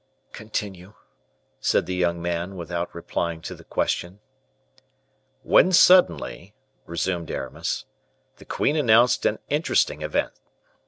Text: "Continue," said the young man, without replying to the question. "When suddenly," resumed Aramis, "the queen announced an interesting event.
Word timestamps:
"Continue," 0.31 0.95
said 1.59 1.85
the 1.85 1.93
young 1.93 2.19
man, 2.23 2.55
without 2.55 2.89
replying 2.95 3.39
to 3.41 3.53
the 3.53 3.63
question. 3.63 4.19
"When 5.43 5.71
suddenly," 5.71 6.55
resumed 6.87 7.29
Aramis, 7.29 7.85
"the 8.37 8.45
queen 8.45 8.75
announced 8.75 9.27
an 9.27 9.37
interesting 9.49 10.01
event. 10.01 10.33